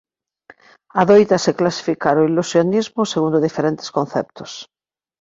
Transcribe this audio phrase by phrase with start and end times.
[1.01, 4.51] Adóitase clasificar o ilusionismo segundo diferentes conceptos.